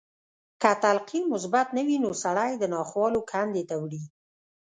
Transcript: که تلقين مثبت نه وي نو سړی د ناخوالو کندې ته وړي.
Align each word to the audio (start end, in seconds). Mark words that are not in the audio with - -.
که 0.61 0.71
تلقين 0.83 1.23
مثبت 1.33 1.67
نه 1.77 1.81
وي 1.87 1.97
نو 2.03 2.11
سړی 2.23 2.51
د 2.57 2.63
ناخوالو 2.73 3.19
کندې 3.31 3.63
ته 3.69 3.75
وړي. 3.83 4.03